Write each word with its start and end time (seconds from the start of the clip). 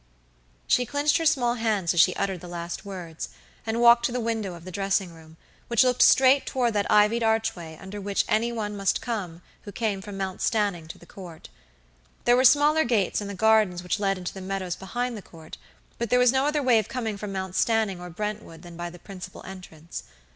She 0.65 0.87
clinched 0.87 1.17
her 1.19 1.27
small 1.27 1.53
hands 1.53 1.93
as 1.93 1.99
she 1.99 2.15
uttered 2.15 2.41
the 2.41 2.47
last 2.47 2.83
words, 2.85 3.29
and 3.67 3.79
walked 3.79 4.03
to 4.05 4.11
the 4.11 4.19
window 4.19 4.55
of 4.55 4.65
the 4.65 4.71
dressing 4.71 5.13
room, 5.13 5.37
which 5.67 5.83
looked 5.83 6.01
straight 6.01 6.47
toward 6.47 6.73
that 6.73 6.89
ivied 6.89 7.21
archway 7.21 7.77
under 7.79 8.01
which 8.01 8.25
any 8.27 8.51
one 8.51 8.75
must 8.75 8.99
come 8.99 9.43
who 9.61 9.71
came 9.71 10.01
from 10.01 10.17
Mount 10.17 10.41
Stanning 10.41 10.87
to 10.87 10.97
the 10.97 11.05
Court. 11.05 11.49
There 12.25 12.35
were 12.35 12.43
smaller 12.43 12.83
gates 12.83 13.21
in 13.21 13.27
the 13.27 13.35
gardens 13.35 13.83
which 13.83 13.99
led 13.99 14.17
into 14.17 14.33
the 14.33 14.41
meadows 14.41 14.75
behind 14.75 15.15
the 15.15 15.21
Court, 15.21 15.57
but 15.99 16.09
there 16.09 16.17
was 16.17 16.31
no 16.31 16.47
other 16.47 16.63
way 16.63 16.79
of 16.79 16.87
coming 16.89 17.15
from 17.15 17.31
Mount 17.31 17.53
Stanning 17.55 18.01
or 18.01 18.09
Brentwood 18.09 18.63
than 18.63 18.75
by 18.75 18.89
the 18.89 18.97
principal 18.97 19.43
entrance. 19.45 20.01